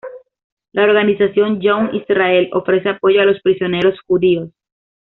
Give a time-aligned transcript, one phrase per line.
[0.71, 4.49] La organización "Young Israel" ofrece apoyo a los prisioneros judíos.